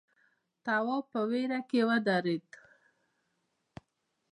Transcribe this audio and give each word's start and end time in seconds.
تواب 0.65 1.03
په 1.13 1.21
وېره 1.29 1.59
کې 1.69 1.81
ودرېد. 1.89 2.47